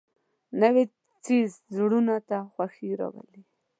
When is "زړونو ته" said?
1.75-2.37